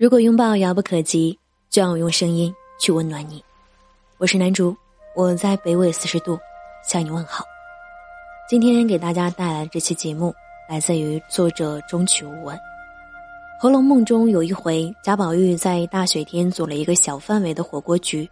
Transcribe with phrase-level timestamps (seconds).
[0.00, 1.38] 如果拥抱遥不可及，
[1.68, 3.44] 就让我用声音去温暖你。
[4.16, 4.74] 我是南竹，
[5.14, 6.38] 我在北纬四十度
[6.82, 7.44] 向你问好。
[8.48, 10.34] 今天给大家带来的这期节目，
[10.70, 12.56] 来自于作者中曲无闻。
[13.60, 18.26] 《红楼梦》中有一回，贾宝玉在大雪天组了一个小范围的火锅局，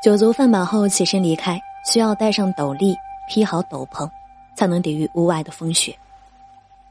[0.00, 1.60] 酒足饭饱后起身离开，
[1.92, 2.94] 需要戴上斗笠，
[3.28, 4.08] 披好斗篷，
[4.54, 5.92] 才能抵御屋外的风雪。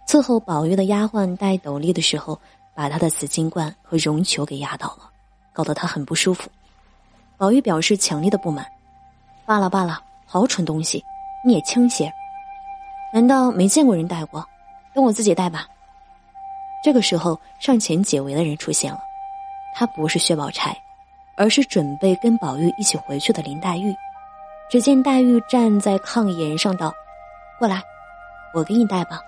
[0.05, 2.37] 伺候宝玉的丫鬟戴斗笠的时候。
[2.77, 5.09] 把他的紫金冠和绒球给压倒了，
[5.51, 6.47] 搞得他很不舒服。
[7.35, 8.63] 宝玉表示强烈的不满
[9.47, 11.03] ：“罢了罢了，好蠢东西，
[11.43, 12.13] 你也轻些。
[13.11, 14.47] 难道没见过人戴过？
[14.93, 15.67] 等我自己戴吧。”
[16.85, 18.99] 这个时候，上前解围的人出现了，
[19.73, 20.77] 他不是薛宝钗，
[21.35, 23.91] 而是准备跟宝玉一起回去的林黛玉。
[24.69, 26.93] 只见黛玉站在炕沿上道
[27.57, 27.81] ：“过来，
[28.53, 29.19] 我给你戴吧。”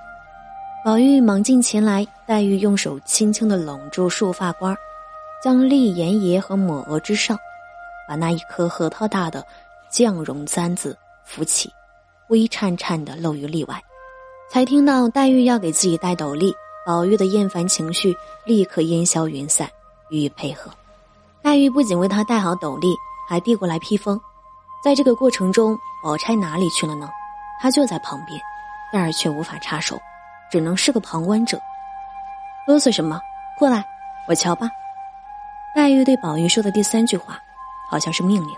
[0.81, 4.73] 宝玉忙进前来，黛玉用手轻轻的拢住束发冠
[5.43, 7.37] 将立檐爷和抹额之上，
[8.07, 9.45] 把那一颗核桃大的
[9.91, 11.69] 绛绒簪子扶起，
[12.29, 13.83] 微颤颤的露于例外。
[14.49, 16.53] 才听到黛玉要给自己戴斗笠，
[16.85, 19.69] 宝玉的厌烦情绪立刻烟消云散，
[20.09, 20.71] 予以配合。
[21.41, 22.87] 黛玉不仅为他戴好斗笠，
[23.27, 24.19] 还递过来披风。
[24.81, 27.09] 在这个过程中，宝钗哪里去了呢？
[27.61, 28.39] 她就在旁边，
[28.93, 29.99] 但是却无法插手。
[30.49, 31.59] 只能是个旁观者。
[32.67, 33.19] 啰嗦什么？
[33.57, 33.83] 过来，
[34.27, 34.69] 我瞧吧。
[35.75, 37.39] 黛玉对宝玉说的第三句话，
[37.89, 38.55] 好像是命令，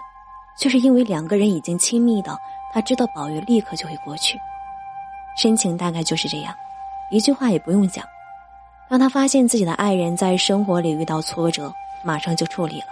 [0.58, 2.39] 却是因为两个人已经亲密到，
[2.73, 4.39] 他知道宝玉立刻就会过去。
[5.38, 6.53] 深情大概就是这样，
[7.09, 8.06] 一句话也不用讲。
[8.89, 12.88] 当他发现自己的爱人在生活里遇到挫折，马上就处理了。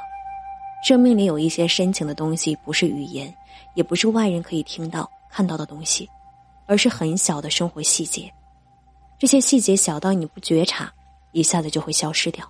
[0.81, 3.33] 生命里有一些深情的东西，不是语言，
[3.73, 6.09] 也不是外人可以听到、看到的东西，
[6.65, 8.31] 而是很小的生活细节。
[9.19, 10.89] 这些细节小到你不觉察，
[11.33, 12.49] 一下子就会消失掉。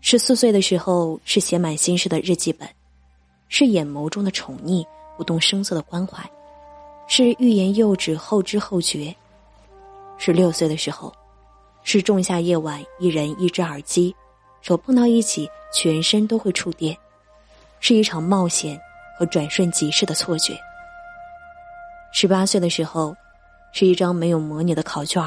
[0.00, 2.68] 十四岁的时候是写满心事的日记本，
[3.48, 6.22] 是眼眸中的宠溺，不动声色的关怀，
[7.08, 9.12] 是欲言又止后知后觉。
[10.16, 11.12] 十六岁的时候，
[11.82, 14.14] 是仲夏夜晚一人一只耳机，
[14.62, 16.96] 手碰到一起全身都会触电，
[17.80, 18.80] 是一场冒险
[19.18, 20.56] 和转瞬即逝的错觉。
[22.12, 23.12] 十八岁的时候。
[23.78, 25.22] 是一张没有模拟的考卷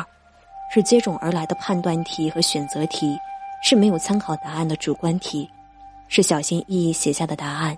[0.73, 3.15] 是接踵而来的判断题和选择题，
[3.61, 5.47] 是没有参考答案的主观题，
[6.07, 7.77] 是小心翼翼写下的答案，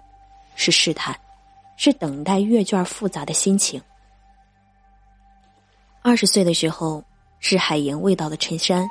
[0.56, 1.14] 是试探，
[1.76, 3.82] 是等待阅卷复杂的心情。
[6.02, 7.04] 二十岁的时候，
[7.42, 8.90] 是海盐味道的衬衫，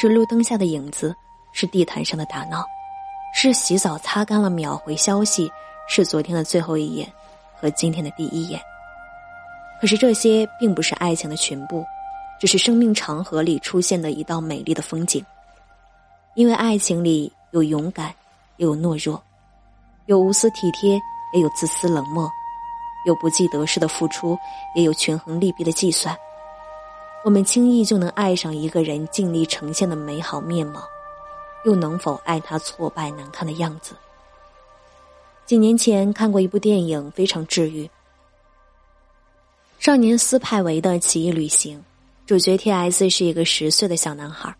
[0.00, 1.12] 是路灯下的影子，
[1.52, 2.64] 是地毯上的打闹，
[3.34, 5.50] 是洗澡擦干了秒回消息，
[5.88, 7.12] 是昨天的最后一眼，
[7.56, 8.62] 和今天的第一眼。
[9.80, 11.84] 可是这些并不是爱情的全部，
[12.40, 15.24] 只是生命长河里出现的一道美丽的风景。
[16.34, 18.14] 因为爱情里有勇敢，
[18.56, 19.20] 也有懦弱，
[20.06, 21.00] 有无私体贴，
[21.32, 22.30] 也有自私冷漠，
[23.06, 24.38] 有不计得失的付出，
[24.74, 26.16] 也有权衡利弊的计算。
[27.24, 30.82] 我们轻易就能爱上一个人尽力呈现的美好面貌，
[31.64, 33.94] 又能否爱他挫败难看的样子？
[35.44, 37.88] 几年前看过一部电影，非常治愈。
[39.78, 41.80] 少年斯派维的奇异旅行，
[42.26, 44.52] 主角 T.S 是一个十岁的小男孩，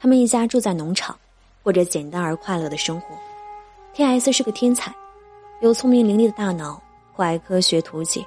[0.00, 1.16] 他们一家住在农场，
[1.62, 3.14] 过着简单而快乐的生活。
[3.94, 4.92] T.S 是个天才，
[5.60, 6.82] 有聪明伶俐的大脑，
[7.14, 8.26] 酷爱科学图解，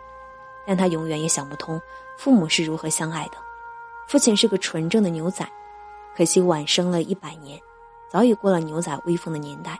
[0.65, 1.79] 但他永远也想不通
[2.17, 3.33] 父母是如何相爱的。
[4.07, 5.45] 父亲是个纯正的牛仔，
[6.15, 7.59] 可惜晚生了一百年，
[8.09, 9.77] 早已过了牛仔威风的年代。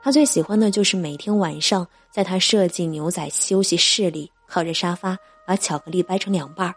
[0.00, 4.30] 他最喜欢的就是每天晚上在他设计牛仔休息室里。
[4.54, 6.76] 靠着沙发，把巧克力掰成两半儿，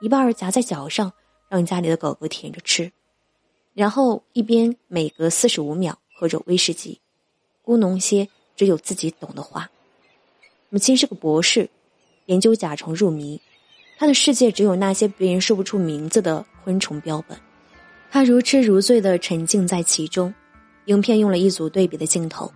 [0.00, 1.12] 一半儿夹在脚上，
[1.48, 2.90] 让家里的狗狗舔着吃，
[3.72, 7.00] 然后一边每隔四十五秒喝着威士忌，
[7.64, 9.70] 咕哝些只有自己懂的话。
[10.70, 11.70] 母亲是个博士，
[12.26, 13.40] 研究甲虫入迷，
[13.96, 17.38] 他的世界只有那些别人说不出名字的昆虫标本，
[18.10, 20.34] 他如痴如醉的沉浸在其中。
[20.86, 22.52] 影片用了一组对比的镜头，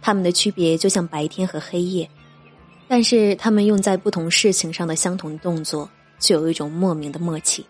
[0.00, 2.08] 他们的区别就像白天和黑夜。
[2.88, 5.88] 但是他们用在不同事情上的相同动作，
[6.18, 7.64] 却有一种莫名的默契。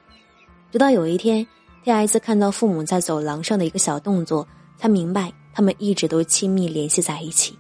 [0.70, 1.44] 直到有一天
[1.82, 7.59] ，T.S 看到父母在走廊上的一个小动作，才明白他们一直都亲密联系在一起。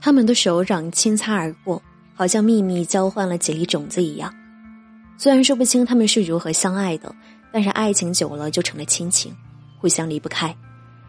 [0.00, 1.82] 他们的手掌轻擦而过，
[2.14, 4.32] 好像秘密交换了几粒种子一样。
[5.18, 7.12] 虽然说不清他们是如何相爱的，
[7.52, 9.34] 但是爱情久了就成了亲情，
[9.80, 10.56] 互相离不开。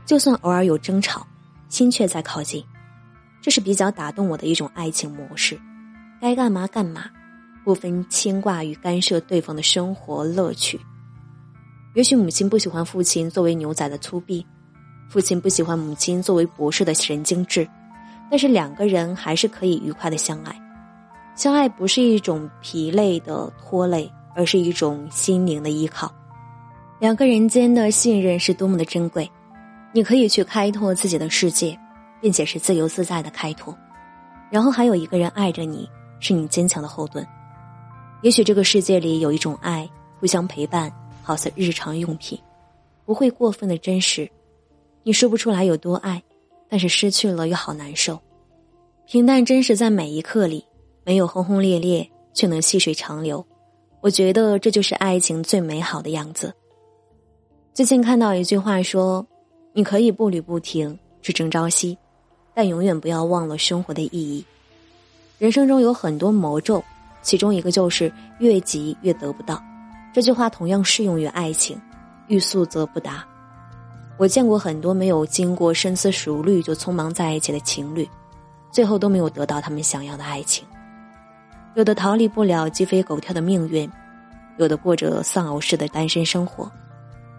[0.05, 1.27] 就算偶尔有争吵，
[1.69, 2.63] 心却在靠近。
[3.41, 5.59] 这是比较打动我的一种爱情模式。
[6.25, 7.03] 该干嘛干嘛，
[7.63, 10.79] 不分牵挂与干涉对方的生活乐趣。
[11.93, 14.43] 也许母亲不喜欢父亲作为牛仔的粗鄙，
[15.07, 17.67] 父亲不喜欢母亲作为博士的神经质，
[18.31, 20.59] 但是两个人还是可以愉快的相爱。
[21.35, 26.11] 相爱不是一种疲累的拖累，而是一种心灵的依靠。
[26.99, 29.31] 两个人间的信任是多么的珍贵，
[29.93, 31.77] 你可以去开拓自己的世界，
[32.19, 33.77] 并且是自由自在的开拓，
[34.49, 35.87] 然后还有一个人爱着你，
[36.19, 37.25] 是你坚强的后盾。
[38.21, 39.89] 也许这个世界里有一种爱，
[40.19, 40.91] 互相陪伴。
[41.27, 42.39] 好似日常用品，
[43.03, 44.29] 不会过分的真实。
[45.01, 46.21] 你说不出来有多爱，
[46.69, 48.21] 但是失去了又好难受。
[49.07, 50.63] 平淡真实在每一刻里，
[51.03, 53.43] 没有轰轰烈烈，却能细水长流。
[54.01, 56.53] 我觉得这就是爱情最美好的样子。
[57.73, 59.25] 最近看到一句话说
[59.73, 61.97] ：“你可以步履不停，去争朝夕，
[62.53, 64.45] 但永远不要忘了生活的意义。”
[65.37, 66.81] 人生中有很多魔咒，
[67.21, 69.61] 其中一个就是越急越得不到。
[70.13, 71.79] 这句话同样适用于爱情，
[72.27, 73.25] 欲速则不达。
[74.17, 78.09] 我见过很多没有经过深思熟虑就匆忙在一起的情侣，
[78.71, 80.65] 最后都没有得到他们想要的爱情。
[81.73, 83.91] 有的逃离不了鸡飞狗跳的命运，
[84.57, 86.71] 有的过着丧偶式的单身生活，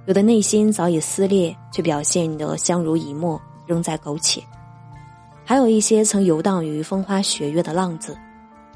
[0.04, 4.42] 有的内心早已撕裂却表现得相濡以沫，仍在苟且。
[5.48, 8.18] 还有一些曾游荡于风花雪月的浪子，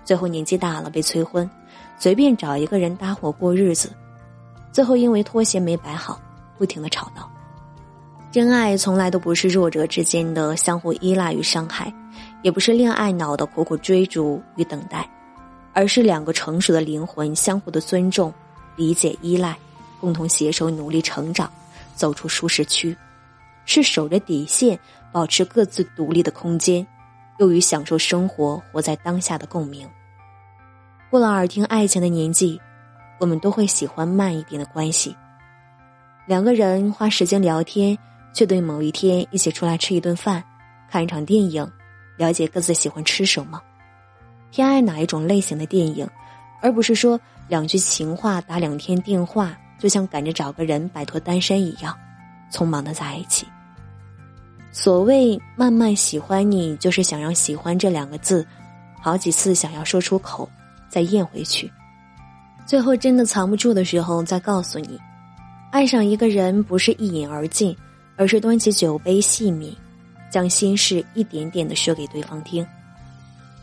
[0.05, 1.51] 最后年纪大了被催婚。
[1.99, 3.91] 随便找一个人搭伙过日子，
[4.71, 6.21] 最后因为拖鞋没摆好，
[6.57, 7.29] 不停的吵闹。
[8.31, 11.93] 真爱从来都不是弱者之间的相互依赖与伤害，
[12.43, 15.11] 也不是恋爱脑的苦苦追逐与等待，
[15.73, 18.33] 而是两个成熟的灵魂相互的尊重、
[18.77, 19.59] 理解、依赖，
[20.01, 21.51] 共同携手努力成长，
[21.97, 22.97] 走出舒适区，
[23.67, 24.79] 是守着底线，
[25.13, 26.87] 保持各自独立的空间，
[27.39, 29.89] 又与享受生活、活在当下的共鸣。
[31.11, 32.61] 过了耳听爱情的年纪，
[33.19, 35.17] 我们都会喜欢慢一点的关系。
[36.27, 37.99] 两个人花时间聊天，
[38.33, 40.45] 却对某一天一起出来吃一顿饭、
[40.89, 41.69] 看一场电影，
[42.17, 43.61] 了解各自喜欢吃什么，
[44.53, 46.09] 偏爱哪一种类型的电影，
[46.63, 47.19] 而不是说
[47.49, 51.99] 两句情话、打两天电话，就像赶着找个人摆脱单身一样，
[52.53, 53.49] 匆忙的在一起。
[54.73, 58.47] 所谓慢慢喜欢你，就是想让“喜欢”这两个字，
[59.01, 60.49] 好几次想要说出口。
[60.89, 61.71] 再咽回去，
[62.67, 64.99] 最后真的藏不住的时候，再告诉你，
[65.71, 67.77] 爱上一个人不是一饮而尽，
[68.17, 69.73] 而是端起酒杯细抿，
[70.33, 72.67] 将心事一点点的说给对方听。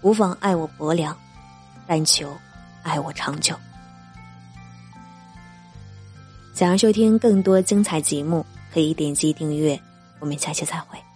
[0.02, 1.14] 无妨爱我薄凉，
[1.86, 2.34] 但求
[2.82, 3.54] 爱我长久。
[6.54, 9.78] 想要收听更多精彩节目，可以点击订阅。
[10.20, 11.07] 我们下期再会。